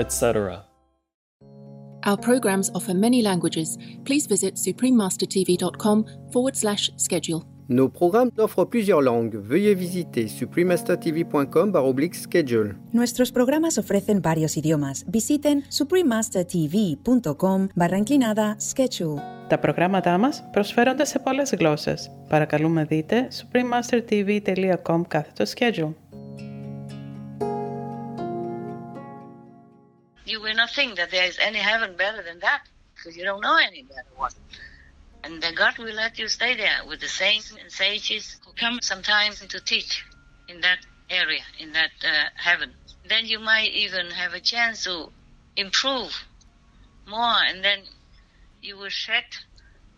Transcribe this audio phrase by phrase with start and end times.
[0.00, 0.66] etc.
[2.06, 3.76] Our programs offer many languages.
[4.04, 7.42] Please visit suprememastertv.com forward slash schedule.
[7.68, 9.36] Nos programmes offrent plusieurs langues.
[9.50, 12.74] Veuillez visiter suprememastertv.com oblique schedule.
[12.92, 15.04] Nuestros programas ofrecen varios idiomas.
[15.08, 19.20] Visiten suprememastertv.com barra inclinada schedule.
[19.48, 22.10] Τα προγράμματά μας προσφέρονται σε πολλές γλώσσες.
[22.28, 25.92] Παρακαλούμε δείτε suprememastertv.com κάθετο schedule.
[30.25, 32.61] You will not think that there is any heaven better than that
[32.95, 34.31] because you don't know any better one.
[35.23, 38.79] And then God will let you stay there with the saints and sages who come
[38.81, 40.03] sometimes to teach
[40.47, 42.73] in that area, in that uh, heaven.
[43.07, 45.11] Then you might even have a chance to
[45.55, 46.25] improve
[47.07, 47.79] more, and then
[48.61, 49.23] you will shed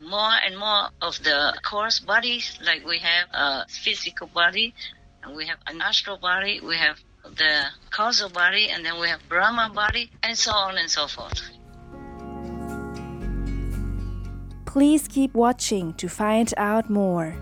[0.01, 4.73] more and more of the coarse bodies, like we have a physical body,
[5.23, 9.21] and we have an astral body, we have the causal body, and then we have
[9.29, 11.41] Brahma body, and so on and so forth.
[14.65, 17.35] Please keep watching to find out more.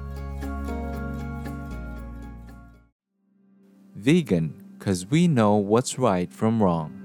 [3.96, 6.98] Vegan, because we know what's right from wrong.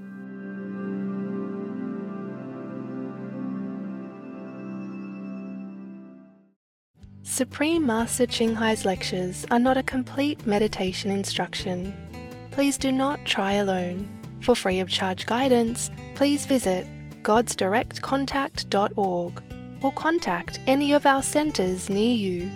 [7.21, 11.93] Supreme Master Ching Hai's lectures are not a complete meditation instruction.
[12.57, 14.09] Please do not try alone.
[14.41, 16.87] For free of charge guidance, please visit
[17.21, 19.43] godsdirectcontact.org
[19.83, 22.49] or contact any of our centres near you.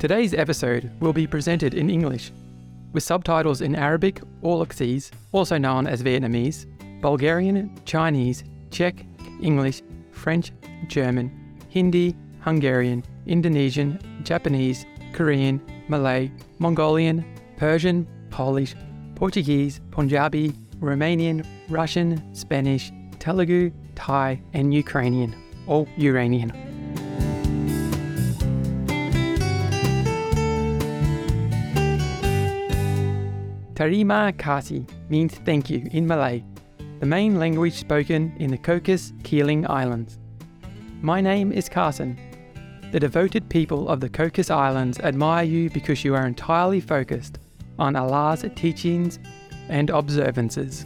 [0.00, 2.32] Today's episode will be presented in English,
[2.92, 6.66] with subtitles in Arabic or Aulacese, also known as Vietnamese,
[7.00, 8.42] Bulgarian, Chinese,
[8.72, 9.04] Czech,
[9.40, 9.82] English,
[10.28, 10.52] French,
[10.88, 11.30] German,
[11.70, 14.84] Hindi, Hungarian, Indonesian, Japanese,
[15.14, 15.58] Korean,
[15.88, 17.24] Malay, Mongolian,
[17.56, 18.76] Persian, Polish,
[19.14, 25.34] Portuguese, Punjabi, Romanian, Russian, Spanish, Telugu, Thai, and Ukrainian,
[25.66, 26.52] all Uranian.
[33.72, 36.44] Terima kasih means thank you in Malay,
[37.00, 40.18] the main language spoken in the Cocos Keeling Islands.
[41.00, 42.18] My name is Carson.
[42.90, 47.38] The devoted people of the Cocos Islands admire you because you are entirely focused
[47.78, 49.20] on Allah's teachings
[49.68, 50.84] and observances.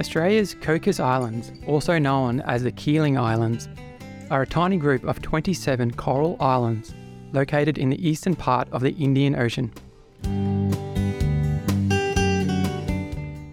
[0.00, 3.68] Australia's Cocos Islands, also known as the Keeling Islands,
[4.28, 6.92] are a tiny group of 27 coral islands
[7.32, 9.72] located in the eastern part of the Indian Ocean.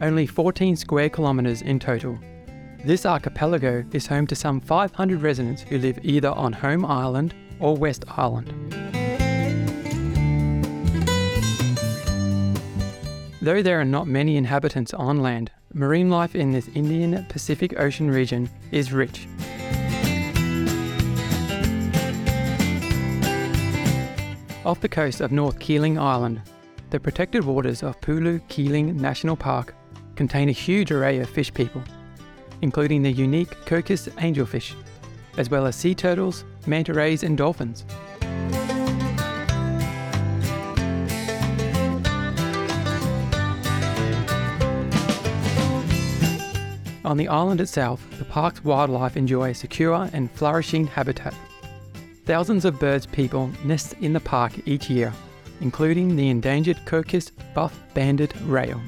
[0.02, 2.18] Only 14 square kilometres in total.
[2.86, 7.76] This archipelago is home to some 500 residents who live either on Home Island or
[7.76, 8.54] West Island.
[13.42, 18.10] Though there are not many inhabitants on land, marine life in this Indian Pacific Ocean
[18.10, 19.28] region is rich.
[24.66, 26.42] Off the coast of North Keeling Island,
[26.90, 29.76] the protected waters of Pulu Keeling National Park
[30.16, 31.84] contain a huge array of fish people,
[32.62, 34.76] including the unique Cocos angelfish,
[35.38, 37.86] as well as sea turtles, manta rays, and dolphins.
[47.06, 51.34] On the island itself, the park's wildlife enjoy a secure and flourishing habitat.
[52.26, 55.12] Thousands of birds people nest in the park each year,
[55.62, 58.82] including the endangered Cocos buff-banded rail.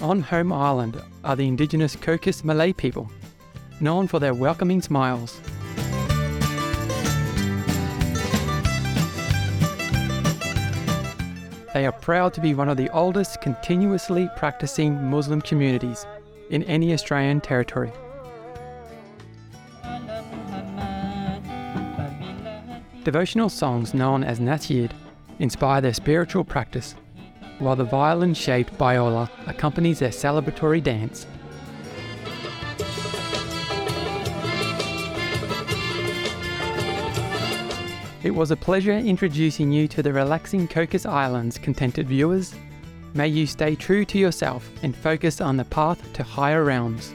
[0.00, 3.10] On Home Island are the indigenous Cocos Malay people,
[3.80, 5.40] known for their welcoming smiles.
[11.74, 16.06] They are proud to be one of the oldest continuously practicing Muslim communities,
[16.50, 17.92] in any Australian territory.
[23.08, 24.90] Devotional songs known as Nasyid
[25.38, 26.94] inspire their spiritual practice,
[27.58, 31.26] while the violin shaped biola accompanies their celebratory dance.
[38.22, 42.54] It was a pleasure introducing you to the relaxing Cocos Islands, contented viewers.
[43.14, 47.14] May you stay true to yourself and focus on the path to higher realms.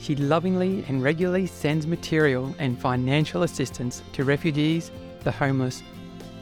[0.00, 4.90] she lovingly and regularly sends material and financial assistance to refugees,
[5.24, 5.82] the homeless,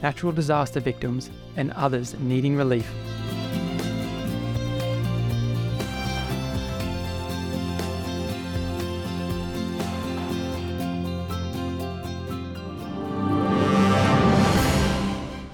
[0.01, 2.87] natural disaster victims, and others needing relief.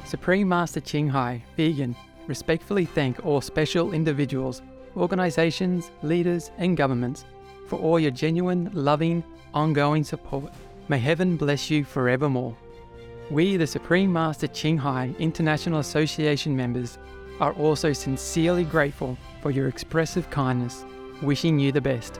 [0.05, 1.95] Supreme Master Ching Hai, vegan,
[2.27, 4.61] respectfully thank all special individuals,
[4.95, 7.25] organisations, leaders, and governments
[7.71, 9.23] for all your genuine, loving,
[9.53, 10.51] ongoing support.
[10.89, 12.53] May heaven bless you forevermore.
[13.29, 16.97] We, the Supreme Master Ching Hai International Association members,
[17.39, 20.83] are also sincerely grateful for your expressive kindness,
[21.21, 22.15] wishing you the best.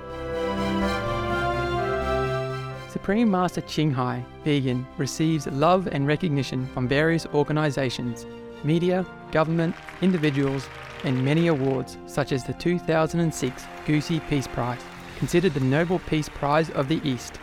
[2.90, 8.26] Supreme Master Ching Hai, vegan, receives love and recognition from various organisations,
[8.64, 10.70] media, government, individuals,
[11.04, 14.80] and many awards such as the 2006 Gusi Peace Prize,
[15.22, 17.40] considered the Nobel Peace Prize of the East,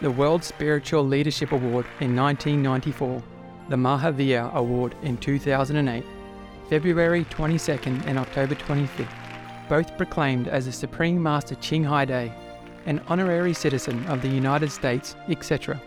[0.00, 3.20] the World Spiritual Leadership Award in 1994,
[3.68, 6.04] the Mahavir Award in 2008,
[6.70, 9.08] February 22nd and October 25th,
[9.68, 12.32] both proclaimed as the Supreme Master Ching Hai Day,
[12.84, 15.82] an honorary citizen of the United States, etc.,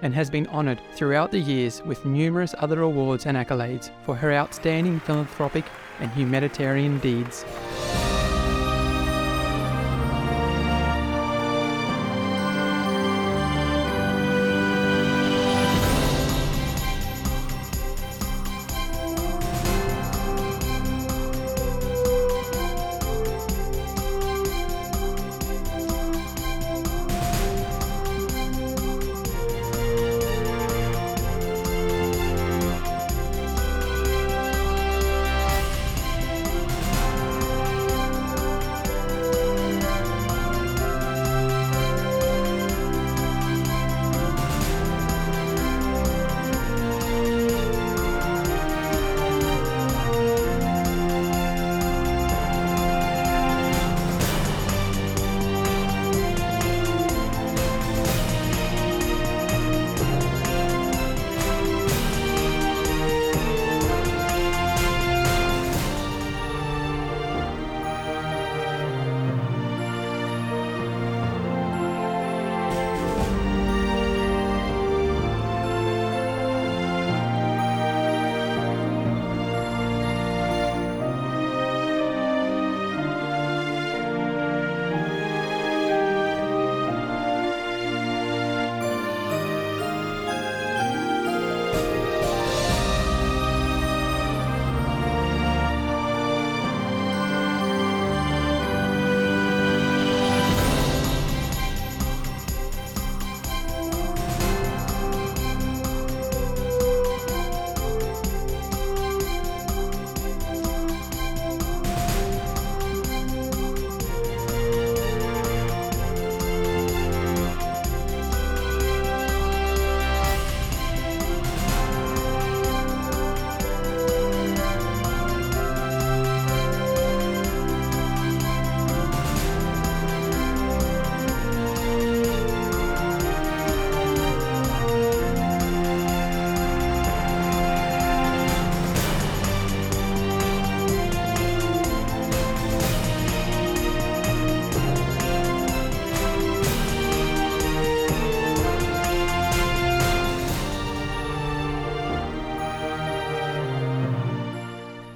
[0.00, 4.32] and has been honoured throughout the years with numerous other awards and accolades for her
[4.32, 5.66] outstanding philanthropic
[6.00, 7.44] and humanitarian deeds.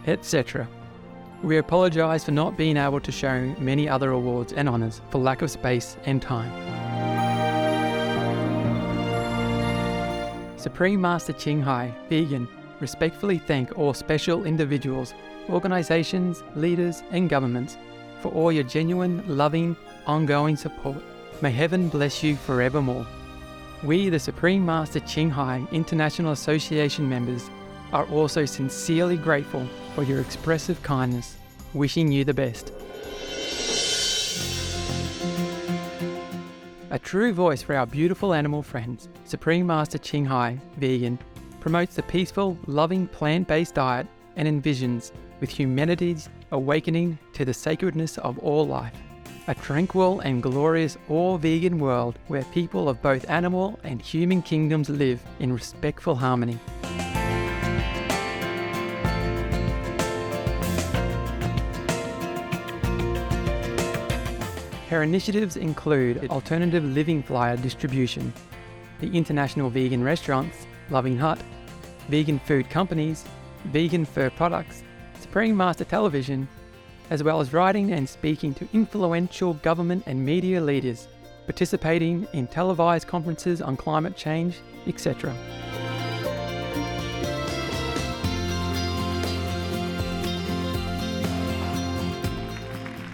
[0.09, 0.67] Etc.
[1.43, 5.43] We apologise for not being able to show many other awards and honours for lack
[5.43, 6.51] of space and time.
[10.59, 12.49] Supreme Master Ching Hai, vegan,
[12.81, 15.15] respectfully thank all special individuals,
[15.49, 17.77] organisations, leaders, and governments
[18.21, 20.97] for all your genuine, loving, ongoing support.
[21.41, 23.07] May heaven bless you forevermore.
[23.85, 27.49] We, the Supreme Master Ching Hai International Association members,
[27.93, 31.37] are also sincerely grateful for your expressive kindness,
[31.75, 32.73] wishing you the best.
[36.91, 41.19] A true voice for our beautiful animal friends, Supreme Master Ching Hai, vegan,
[41.61, 48.17] promotes the peaceful, loving plant based diet and envisions with humanity's awakening to the sacredness
[48.19, 48.95] of all life.
[49.49, 54.89] A tranquil and glorious all vegan world where people of both animal and human kingdoms
[54.89, 56.59] live in respectful harmony.
[64.89, 68.33] Her initiatives include alternative living flyer distribution,
[69.01, 71.39] the International Vegan Restaurants, Loving Hut,
[72.09, 73.27] vegan food companies,
[73.67, 74.83] vegan fur products,
[75.21, 76.49] Supreme Master Television,
[77.11, 81.09] as well as writing and speaking to influential government and media leaders,
[81.45, 85.37] participating in televised conferences on climate change, etc.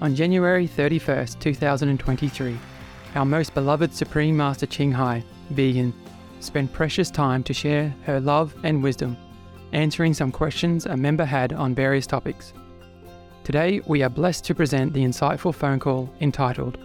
[0.00, 2.58] on January 31, 2023,
[3.16, 5.92] our most beloved Supreme Master Ching Hai, vegan,
[6.40, 9.16] spent precious time to share her love and wisdom,
[9.72, 12.54] answering some questions a member had on various topics.
[13.44, 16.78] Today, we are blessed to present the insightful phone call entitled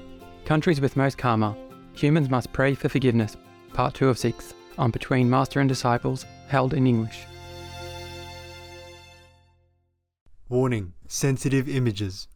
[0.44, 1.56] Countries with Most Karma
[1.94, 3.38] Humans Must Pray for Forgiveness,
[3.74, 7.24] Part 2 of 6, on Between Master and Disciples, held in English.
[10.50, 12.28] Warning Sensitive Images.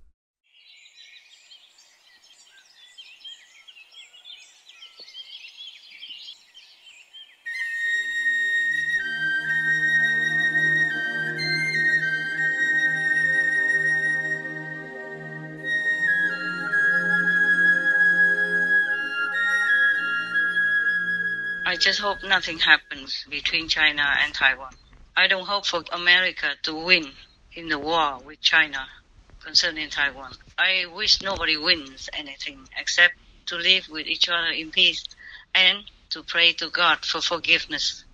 [21.90, 24.70] Just hope nothing happens between China and Taiwan.
[25.18, 27.14] I don't hope for America to win
[27.56, 28.88] in the war with China
[29.44, 30.34] concerning Taiwan.
[30.56, 33.16] I wish nobody wins anything except
[33.48, 35.04] to live with each other in peace
[35.56, 35.80] and
[36.12, 38.06] to pray to God for forgiveness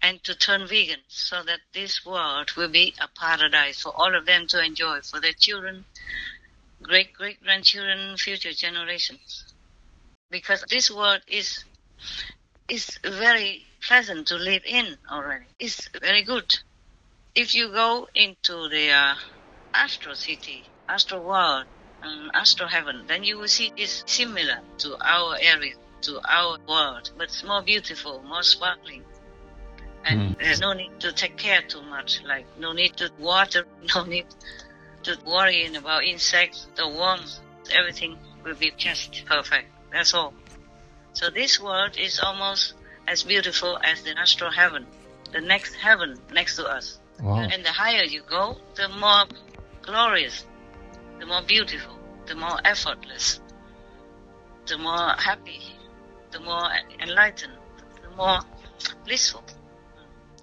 [0.00, 4.24] and to turn vegan so that this world will be a paradise for all of
[4.24, 5.84] them to enjoy, for their children,
[6.82, 9.52] great great grandchildren, future generations.
[10.30, 11.62] Because this world is
[12.70, 15.46] is very pleasant to live in already.
[15.58, 16.54] It's very good.
[17.34, 19.14] If you go into the uh,
[19.74, 21.66] astral city, astral world,
[22.02, 27.10] and astral heaven, then you will see it's similar to our area, to our world,
[27.16, 29.02] but it's more beautiful, more sparkling.
[30.04, 34.04] And there's no need to take care too much, like no need to water, no
[34.04, 34.26] need
[35.02, 37.40] to worry about insects, the worms,
[37.72, 39.66] everything will be just perfect.
[39.92, 40.32] That's all.
[41.12, 42.74] So this world is almost
[43.06, 44.86] as beautiful as the astral heaven,
[45.32, 46.98] the next heaven next to us.
[47.20, 47.40] Wow.
[47.40, 49.24] And the higher you go, the more
[49.82, 50.46] glorious,
[51.18, 53.40] the more beautiful, the more effortless,
[54.66, 55.60] the more happy,
[56.30, 57.58] the more enlightened,
[58.02, 58.40] the more
[59.04, 59.44] blissful.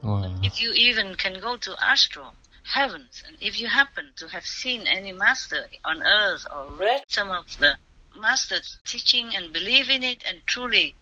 [0.04, 0.36] Wow.
[0.44, 2.34] If you even can go to astral
[2.64, 7.32] heavens, and if you happen to have seen any master on earth or read some
[7.32, 7.78] of the
[8.18, 10.96] master's teaching and believe in it and truly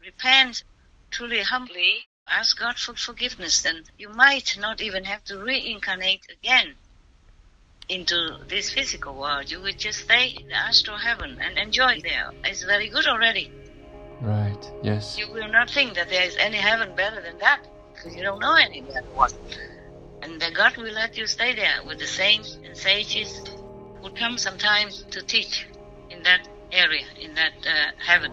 [0.00, 0.64] repent,
[1.10, 6.74] truly humbly ask God for forgiveness, then you might not even have to reincarnate again
[7.88, 9.50] into this physical world.
[9.50, 12.30] You would just stay in the astral heaven and enjoy there.
[12.44, 13.50] It's very good already.
[14.20, 14.70] Right.
[14.82, 15.18] Yes.
[15.18, 17.62] You will not think that there is any heaven better than that
[17.94, 19.32] because you don't know any better one.
[20.22, 23.40] And the God will let you stay there with the saints and sages
[24.02, 25.66] who come sometimes to teach
[26.10, 28.32] in that area, in that uh, heaven.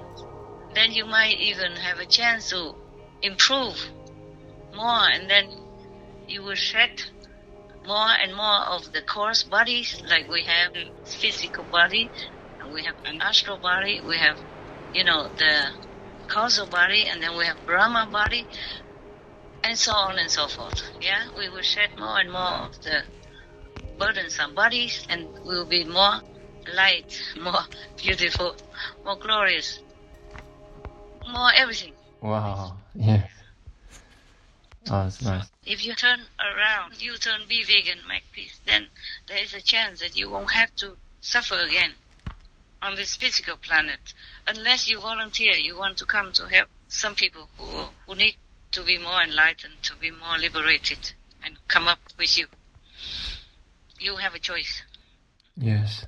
[0.74, 2.76] Then you might even have a chance to
[3.22, 3.78] improve
[4.76, 5.50] more, and then
[6.28, 7.02] you will shed
[7.86, 10.74] more and more of the coarse bodies, like we have
[11.06, 12.12] physical body,
[12.74, 14.40] we have an astral body, we have,
[14.92, 15.68] you know, the
[16.28, 18.48] causal body, and then we have Brahma body,
[19.64, 20.82] and so on and so forth.
[21.00, 23.04] Yeah, we will shed more and more of the
[23.98, 26.22] burdensome bodies, and we will be more
[26.74, 27.66] light, more
[27.98, 28.56] beautiful,
[29.04, 29.80] more glorious,
[31.28, 31.94] more everything.
[32.22, 32.78] Wow.
[32.94, 33.28] Yeah.
[34.88, 35.52] Oh, that's nice.
[35.66, 38.88] If you turn around, you turn be vegan, make peace, then
[39.28, 41.92] there is a chance that you won't have to suffer again
[42.82, 44.14] on this physical planet,
[44.48, 45.54] unless you volunteer.
[45.54, 48.36] You want to come to help some people who who need
[48.74, 52.46] to be more enlightened, to be more liberated, and come up with you.
[54.00, 54.84] You have a choice.
[55.58, 56.06] Yes.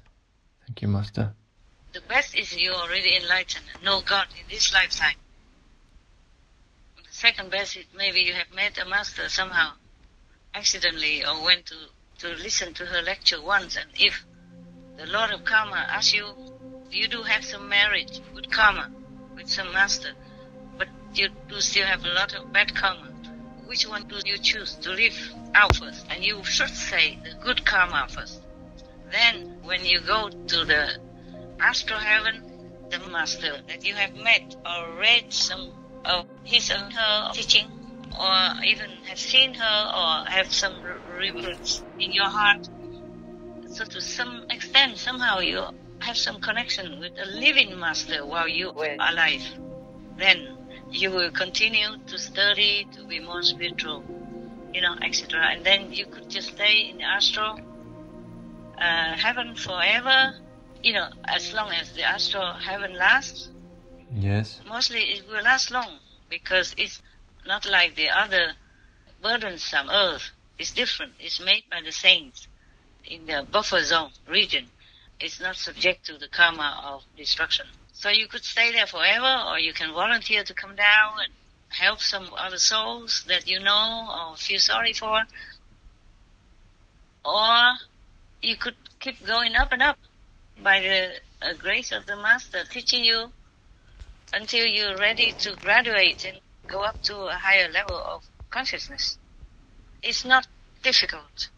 [0.78, 1.34] Thank you, Master.
[1.94, 5.16] The best is you're already enlightened, know God in this lifetime.
[6.98, 9.72] The second best is maybe you have met a master somehow,
[10.54, 11.76] accidentally, or went to,
[12.20, 14.24] to listen to her lecture once, and if
[14.98, 16.28] the Lord of Karma asks you,
[16.92, 18.92] you do have some marriage, good karma,
[19.36, 20.12] with some master,
[20.78, 23.08] but you do still have a lot of bad karma.
[23.66, 26.06] Which one do you choose to live out first?
[26.12, 28.42] And you should say the good karma first.
[29.12, 31.00] Then, when you go to the
[31.60, 32.44] astral heaven,
[32.90, 35.72] the master that you have met or read some
[36.06, 37.68] of his or her teaching,
[38.20, 40.76] or even have seen her or have some
[41.18, 42.68] remembrance in your heart.
[43.70, 45.64] So, to some extent, somehow you
[46.00, 49.44] have some connection with a living master while you were alive.
[50.18, 50.58] Then
[50.92, 54.04] you will continue to study to be more spiritual,
[54.74, 55.40] you know, etc.
[55.52, 57.60] And then you could just stay in the astral
[58.78, 60.34] uh, heaven forever,
[60.84, 63.50] you know, as long as the astral heaven lasts.
[64.14, 64.62] Yes.
[64.68, 67.02] Mostly it will last long because it's
[67.46, 68.54] not like the other
[69.22, 70.32] burdensome earth.
[70.58, 71.14] It's different.
[71.20, 72.48] It's made by the saints
[73.06, 74.68] in the buffer zone region.
[75.20, 77.68] It's not subject to the karma of destruction.
[77.94, 81.34] So you could stay there forever or you can volunteer to come down and
[81.70, 85.24] help some other souls that you know or feel sorry for.
[87.26, 87.74] Or
[88.42, 89.98] you could keep going up and up
[90.64, 91.10] by the
[91.42, 93.32] uh, grace of the Master teaching you
[94.34, 99.18] until you're ready to graduate and go up to a higher level of consciousness.
[100.04, 100.48] It's not
[100.84, 101.50] difficult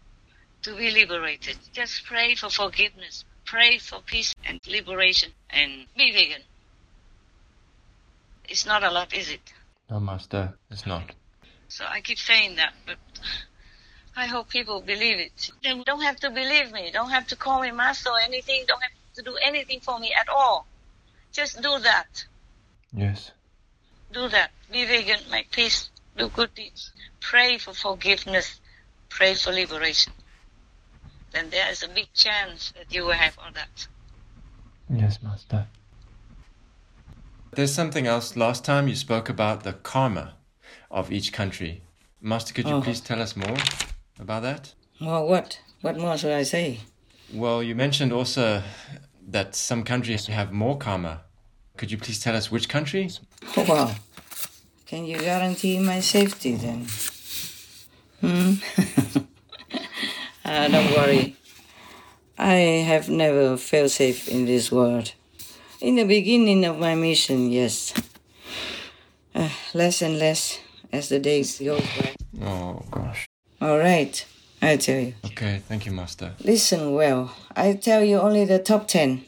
[0.63, 1.57] to be liberated.
[1.73, 6.41] Just pray for forgiveness, pray for peace and liberation, and be vegan.
[8.47, 9.53] It's not a lot, is it?
[9.89, 11.03] No, Master, it's not.
[11.67, 12.97] So I keep saying that, but
[14.19, 15.49] I hope people believe it.
[15.63, 18.81] They don't have to believe me, don't have to call me master or anything, don't
[18.81, 20.67] have to do anything for me at all.
[21.31, 22.25] Just do that.
[22.91, 23.31] Yes.
[24.11, 24.51] Do that.
[24.73, 26.91] Be vegan, make peace, do good deeds.
[27.21, 28.59] Pray for forgiveness,
[29.07, 30.11] pray for liberation.
[31.31, 33.87] Then there is a big chance that you will have all that.
[34.89, 35.65] Yes, Master.
[37.51, 38.35] There's something else.
[38.35, 40.33] Last time you spoke about the karma
[40.91, 41.83] of each country.
[42.19, 42.81] Master, could you Oh.
[42.81, 43.57] please tell us more
[44.19, 44.73] about that?
[45.01, 45.59] Well, what?
[45.81, 46.81] What more should I say?
[47.33, 48.61] Well, you mentioned also
[49.27, 51.21] that some countries have more karma.
[51.77, 53.21] Could you please tell us which countries?
[53.55, 53.95] Oh, wow.
[54.85, 56.87] Can you guarantee my safety then?
[58.19, 58.53] Hmm?
[60.43, 61.35] Ah, don't worry.
[62.37, 65.13] I have never felt safe in this world.
[65.79, 67.93] In the beginning of my mission, yes.
[69.33, 70.59] Uh, less and less
[70.91, 72.15] as the days go by.
[72.43, 73.28] Oh, gosh.
[73.61, 74.25] All right,
[74.61, 75.13] I tell you.
[75.25, 76.33] Okay, thank you, Master.
[76.43, 77.35] Listen well.
[77.55, 79.25] I tell you only the top ten.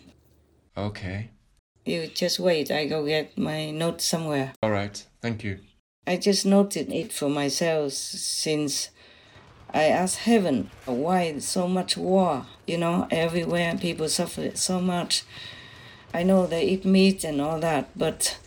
[0.77, 1.29] Okay.
[1.85, 2.71] You just wait.
[2.71, 4.53] I go get my note somewhere.
[4.63, 5.59] All right, thank you.
[6.07, 8.89] I just noted it for myself since
[9.73, 12.45] I asked heaven why so much war.
[12.65, 15.23] You know, everywhere people suffer so much.
[16.13, 18.37] I know they eat meat and all that, but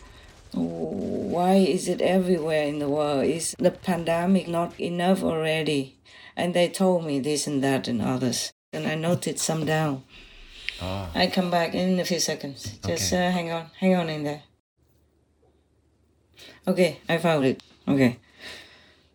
[0.55, 3.25] why is it everywhere in the world?
[3.25, 5.97] Is the pandemic not enough already?
[6.35, 8.51] And they told me this and that and others.
[8.73, 10.03] And I noted some down.
[10.81, 11.09] Ah.
[11.15, 12.77] I come back in a few seconds.
[12.85, 14.43] Just uh, hang on, hang on in there.
[16.67, 17.63] Okay, I found it.
[17.87, 18.17] Okay.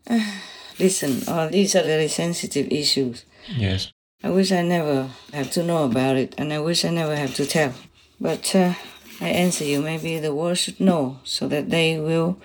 [0.79, 3.25] Listen, uh, these are very sensitive issues.
[3.55, 3.93] Yes.
[4.23, 7.35] I wish I never have to know about it, and I wish I never have
[7.35, 7.75] to tell.
[8.21, 8.75] But uh,
[9.21, 12.41] I answer you, maybe the world should know so that they will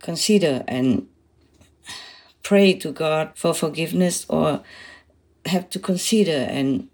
[0.00, 1.08] consider and
[2.42, 4.62] pray to God for forgiveness or
[5.46, 6.88] have to consider and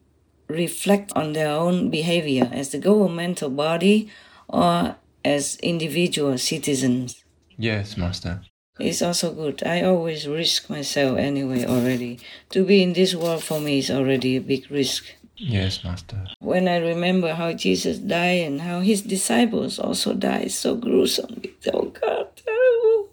[0.49, 4.11] reflect on their own behavior as the governmental body
[4.49, 7.25] or as individual citizens.
[7.59, 8.41] Yes, Master.
[8.79, 9.63] It's also good.
[9.65, 12.19] I always risk myself anyway already.
[12.51, 15.05] To be in this world for me is already a big risk.
[15.45, 16.25] Yes, Master.
[16.39, 21.87] When I remember how Jesus died and how his disciples also died so gruesomely, oh
[21.87, 23.09] God, terrible.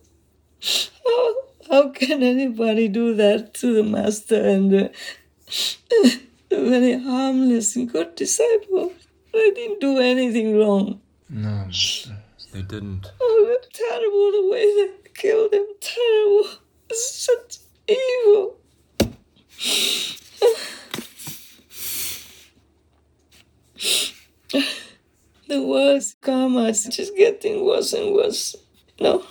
[1.08, 4.90] Oh, how can anybody do that to the Master and uh,
[5.90, 8.94] the, the very harmless and good disciples?
[9.34, 11.02] They didn't do anything wrong.
[11.30, 12.16] No, Master.
[12.54, 13.12] They didn't.
[13.20, 15.66] Oh, terrible the way they killed him.
[15.82, 16.48] Terrible.
[16.92, 18.58] Such evil.
[25.48, 28.56] The worst karma is just getting worse and worse.
[29.00, 29.24] No,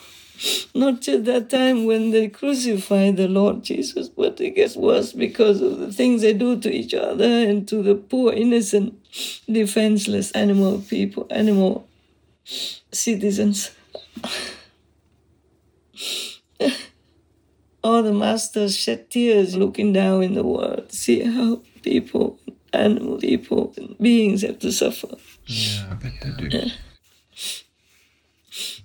[0.75, 5.61] not till that time when they crucify the Lord Jesus, but it gets worse because
[5.61, 8.95] of the things they do to each other and to the poor, innocent,
[9.47, 11.87] defenseless animal people, animal
[12.45, 13.71] citizens.
[17.83, 22.39] All the masters shed tears looking down in the world, see how people,
[22.73, 25.09] animal people, beings have to suffer.
[25.47, 26.71] Yeah, I bet they do.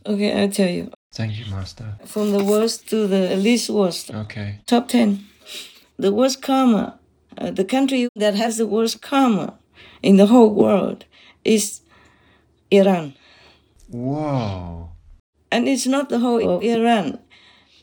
[0.05, 0.91] Okay, I'll tell you.
[1.13, 1.95] Thank you, Master.
[2.05, 4.11] From the worst to the least worst.
[4.13, 4.59] Okay.
[4.65, 5.25] Top 10.
[5.97, 6.99] The worst karma,
[7.37, 9.57] uh, the country that has the worst karma
[10.01, 11.05] in the whole world
[11.45, 11.81] is
[12.71, 13.13] Iran.
[13.89, 14.89] Wow.
[15.51, 17.19] And it's not the whole of Iran.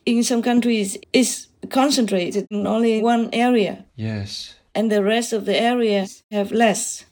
[0.05, 4.55] In some countries, it's concentrated in only one area, Yes.
[4.75, 7.05] And the rest of the areas have less.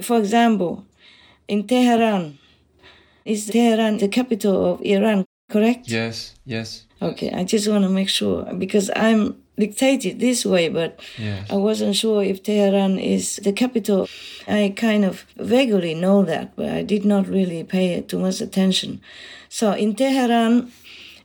[0.00, 0.84] For example,
[1.48, 2.38] in Tehran,
[3.24, 5.88] is Tehran the capital of Iran, correct?
[5.88, 6.34] Yes.
[6.44, 6.86] Yes.
[7.00, 11.50] Okay, I just want to make sure because I'm dictated this way, but Yes.
[11.50, 14.08] I wasn't sure if Tehran is the capital.
[14.48, 19.00] I kind of vaguely know that, but I did not really pay too much attention.
[19.48, 20.72] So in Tehran,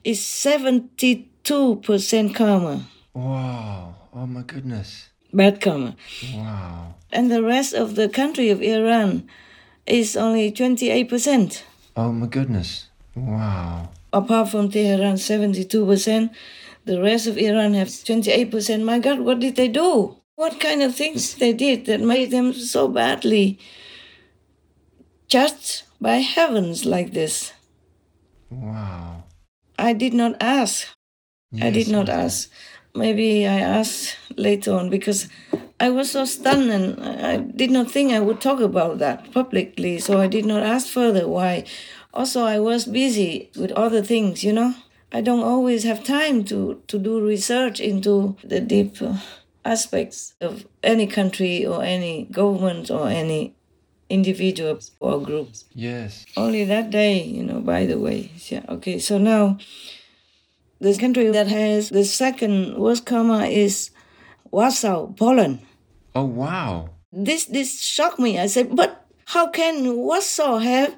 [0.03, 3.95] is 72% karma, Wow.
[4.13, 5.09] Oh my goodness.
[5.33, 5.95] Bad karma.
[6.33, 6.95] Wow.
[7.11, 9.27] And the rest of the country of Iran
[9.85, 11.63] is only 28%.
[11.95, 12.87] Oh my goodness.
[13.15, 13.89] Wow.
[14.13, 16.29] Apart from Tehran, 72%.
[16.85, 18.83] The rest of Iran has 28%.
[18.83, 20.15] My God, what did they do?
[20.35, 23.59] What kind of things they did that made them so badly
[25.27, 27.51] judged by heavens like this?
[28.49, 29.23] Wow.
[29.77, 30.87] I did not ask.
[31.61, 32.49] I did not ask.
[32.95, 35.29] Maybe I asked later on because
[35.79, 39.99] I was so stunned and I did not think I would talk about that publicly,
[39.99, 41.65] so I did not ask further why.
[42.13, 44.73] Also, I was busy with other things, you know.
[45.11, 49.17] I don't always have time to, to do research into the deep uh,
[49.63, 53.55] aspects of any country or any government or any
[54.09, 55.65] individuals or groups.
[55.73, 56.25] Yes.
[56.35, 58.31] Only that day, you know, by the way.
[58.49, 59.57] Yeah, okay, so now
[60.79, 63.91] the country that has the second worst karma is
[64.51, 65.59] Warsaw, Poland.
[66.15, 66.89] Oh wow.
[67.11, 68.39] This this shocked me.
[68.39, 70.95] I said, but how can Warsaw have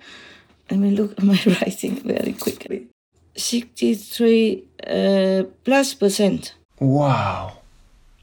[0.72, 2.88] let me look at my writing very quickly.
[3.36, 6.56] 63 uh, plus percent.
[6.80, 7.58] Wow.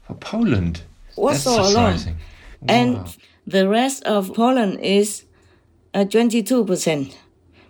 [0.07, 0.81] For Poland.
[1.15, 1.97] Warsaw That's alone.
[1.97, 2.17] surprising.
[2.67, 5.23] And the rest of Poland is
[5.93, 7.15] uh, 22%.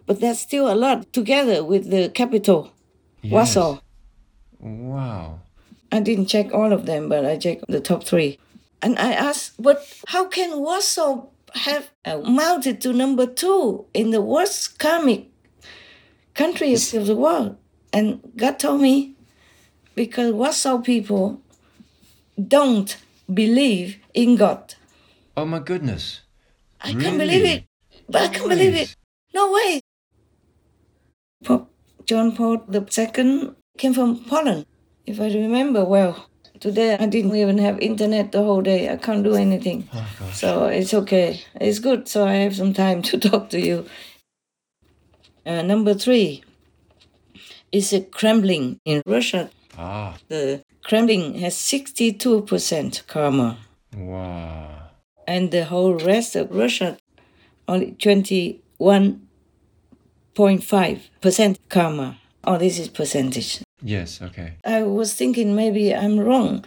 [0.06, 2.71] But that's still a lot together with the capital,
[3.21, 3.32] Yes.
[3.32, 3.79] Warsaw.
[4.60, 5.39] Wow.
[5.91, 8.38] I didn't check all of them, but I checked the top three.
[8.82, 11.89] And I asked, but how can Warsaw have
[12.23, 15.27] mounted to number two in the worst karmic
[16.34, 17.58] countries of the world?
[17.91, 19.15] And God told me,
[19.95, 21.41] because Warsaw people
[22.38, 22.95] don't
[23.34, 24.75] believe in God.
[25.36, 26.21] Oh my goodness.
[26.82, 27.65] I can't believe it.
[28.08, 28.95] But I can't believe it.
[29.34, 29.82] No way.
[31.43, 31.69] Pope
[32.10, 34.65] John Paul II came from Poland,
[35.06, 36.28] if I remember well.
[36.60, 38.89] Today I didn't even have internet the whole day.
[38.89, 39.88] I can't do anything.
[40.34, 41.39] so it's okay.
[41.62, 42.08] It's good.
[42.08, 43.86] So I have some time to talk to you.
[45.45, 46.43] Uh, number three
[47.72, 49.52] is a Kremlin in Russia.
[49.78, 50.17] Ah.
[50.30, 53.60] The Kremlin has 62% karma
[53.95, 54.89] Wow.
[55.28, 56.98] and the whole rest of Russia
[57.67, 57.91] only
[60.39, 62.17] 21.5% karma.
[62.45, 63.62] Oh, this is percentage.
[63.82, 64.54] Yes, okay.
[64.63, 66.63] I was thinking maybe I'm wrong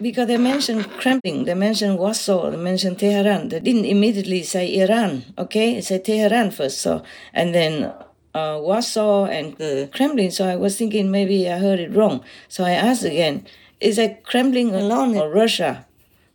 [0.00, 3.50] because they mentioned Kremlin, they mentioned Warsaw, they mentioned Tehran.
[3.50, 5.74] They didn't immediately say Iran, okay?
[5.74, 7.92] They said Tehran first, so and then
[8.34, 10.32] uh, Warsaw and the Kremlin.
[10.32, 12.24] So I was thinking maybe I heard it wrong.
[12.48, 13.46] So I asked again:
[13.78, 15.86] Is it Kremlin alone or Russia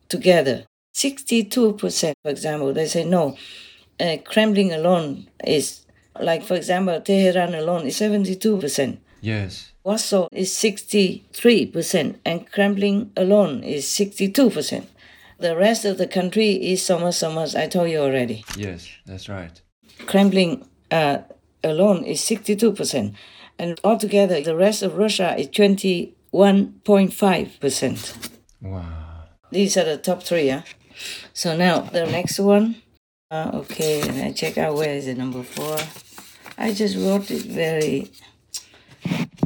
[0.08, 0.66] together?
[0.94, 2.72] Sixty-two percent, for example.
[2.72, 3.38] They say no.
[4.00, 5.87] Uh, Kremlin alone is
[6.22, 9.00] like, for example, Tehran alone is seventy-two percent.
[9.22, 9.72] Yes.
[9.84, 14.86] Warsaw is 63%, and Kremlin alone is 62%.
[15.40, 18.44] The rest of the country is summer, summers, I told you already.
[18.58, 19.62] Yes, that's right.
[20.06, 21.20] Kremlin uh,
[21.64, 23.14] alone is 62%,
[23.58, 28.30] and altogether the rest of Russia is 21.5%.
[28.62, 28.84] Wow.
[29.52, 30.64] These are the top three, yeah?
[31.34, 32.82] So now the next one.
[33.32, 35.78] Uh, okay, and I check out where is the number four.
[36.58, 38.12] I just wrote it very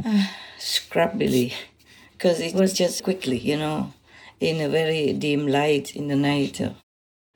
[0.04, 0.26] uh,
[0.58, 1.52] scrappily
[2.12, 3.92] because it was just quickly, you know,
[4.40, 6.60] in a very dim light in the night.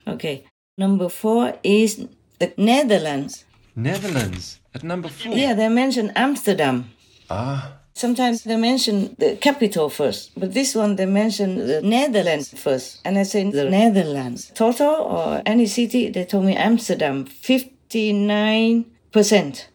[0.08, 0.44] Okay,
[0.78, 2.06] number four is
[2.38, 3.44] the Netherlands.
[3.74, 5.34] Netherlands at number four.
[5.34, 6.90] Yeah, they mentioned Amsterdam.
[7.28, 7.72] Ah.
[7.92, 13.00] Sometimes they mention the capital first, but this one they mention the Netherlands first.
[13.04, 14.52] And I say the Netherlands.
[14.54, 18.84] Total or any city, they told me Amsterdam, 59%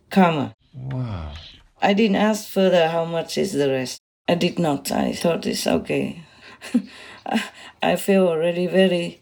[0.10, 0.54] karma.
[0.74, 1.34] Wow.
[1.82, 4.00] I didn't ask further how much is the rest.
[4.28, 4.92] I did not.
[4.92, 6.24] I thought it's okay.
[7.82, 9.22] I feel already very,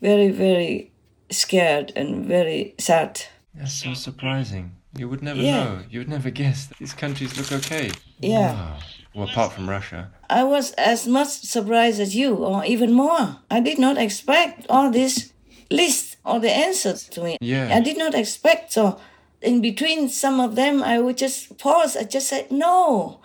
[0.00, 0.90] very, very
[1.30, 3.22] scared and very sad.
[3.54, 4.76] That's so surprising.
[4.96, 5.64] You would never Yeah.
[5.64, 5.80] know.
[5.90, 7.90] You would never guess that these countries look okay.
[8.20, 8.52] Yeah.
[8.52, 8.78] Wow.
[9.14, 10.10] Well, apart from Russia.
[10.30, 13.36] I was as much surprised as you, or even more.
[13.50, 15.32] I did not expect all this
[15.70, 17.36] list or the answers to me.
[17.40, 17.74] Yeah.
[17.76, 18.72] I did not expect.
[18.72, 18.98] So,
[19.40, 21.96] in between some of them, I would just pause.
[21.96, 23.20] I just said, No,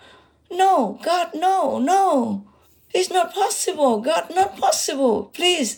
[0.50, 2.46] no, God, no, no.
[2.92, 4.00] It's not possible.
[4.00, 5.24] God, not possible.
[5.34, 5.76] Please,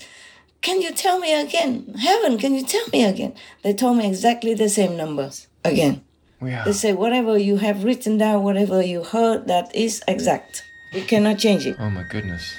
[0.61, 1.95] can you tell me again?
[1.99, 3.35] Heaven, can you tell me again?
[3.63, 6.05] They told me exactly the same numbers again.
[6.41, 6.65] Wow.
[6.65, 10.63] They say, Whatever you have written down, whatever you heard, that is exact.
[10.93, 11.77] You cannot change it.
[11.79, 12.55] Oh my goodness.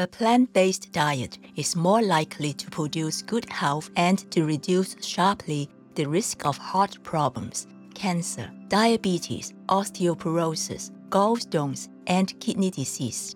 [0.00, 5.68] A plant based diet is more likely to produce good health and to reduce sharply
[5.96, 13.34] the risk of heart problems, cancer, diabetes, osteoporosis, gallstones, and kidney disease.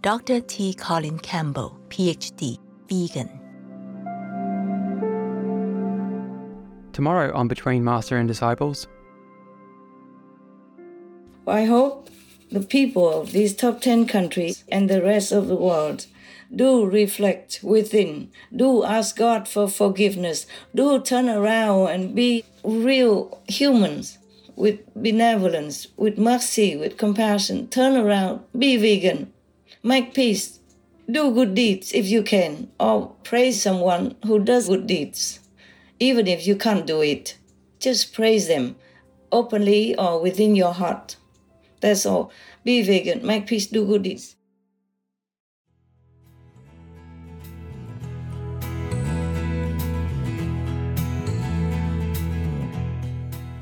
[0.00, 0.40] Dr.
[0.40, 0.72] T.
[0.72, 3.28] Colin Campbell, PhD, vegan.
[6.94, 8.88] Tomorrow on Between Master and Disciples,
[11.46, 12.08] I hope
[12.52, 16.06] the people of these top 10 countries and the rest of the world
[16.54, 24.18] do reflect within, do ask God for forgiveness, do turn around and be real humans
[24.54, 27.68] with benevolence, with mercy, with compassion.
[27.68, 29.32] Turn around, be vegan,
[29.82, 30.60] make peace,
[31.10, 35.40] do good deeds if you can, or praise someone who does good deeds.
[35.98, 37.38] Even if you can't do it,
[37.80, 38.76] just praise them
[39.30, 41.16] openly or within your heart.
[41.82, 42.30] That's all.
[42.64, 44.36] Be vegan, make peace, do good deeds.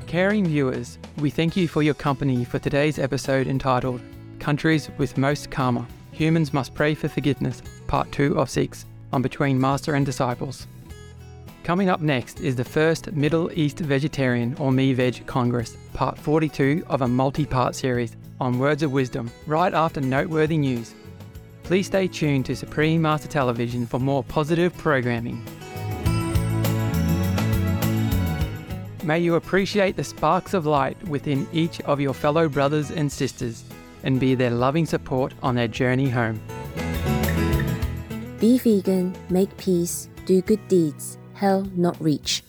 [0.05, 4.01] Caring viewers, we thank you for your company for today's episode entitled
[4.39, 9.59] Countries with Most Karma Humans Must Pray for Forgiveness, Part 2 of 6, on Between
[9.59, 10.67] Master and Disciples.
[11.63, 16.83] Coming up next is the first Middle East Vegetarian or Me Veg Congress, Part 42
[16.87, 20.95] of a multi part series on words of wisdom, right after noteworthy news.
[21.61, 25.45] Please stay tuned to Supreme Master Television for more positive programming.
[29.03, 33.63] May you appreciate the sparks of light within each of your fellow brothers and sisters
[34.03, 36.41] and be their loving support on their journey home.
[38.39, 42.43] Be vegan, make peace, do good deeds, hell not reach.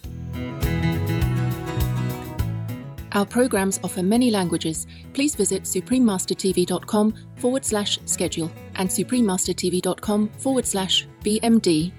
[3.12, 4.86] Our programs offer many languages.
[5.12, 11.92] Please visit suprememastertv.com forward slash schedule and suprememastertv.com forward slash BMD